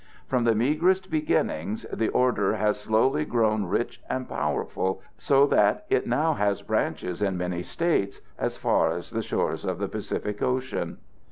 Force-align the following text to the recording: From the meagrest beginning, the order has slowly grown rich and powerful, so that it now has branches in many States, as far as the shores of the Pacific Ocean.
From 0.25 0.45
the 0.45 0.55
meagrest 0.55 1.11
beginning, 1.11 1.77
the 1.93 2.09
order 2.09 2.55
has 2.55 2.79
slowly 2.79 3.23
grown 3.23 3.65
rich 3.65 4.01
and 4.09 4.27
powerful, 4.27 5.03
so 5.15 5.45
that 5.45 5.85
it 5.91 6.07
now 6.07 6.33
has 6.33 6.63
branches 6.63 7.21
in 7.21 7.37
many 7.37 7.61
States, 7.61 8.19
as 8.39 8.57
far 8.57 8.89
as 8.93 9.11
the 9.11 9.21
shores 9.21 9.63
of 9.63 9.77
the 9.77 9.87
Pacific 9.87 10.41
Ocean. 10.41 10.97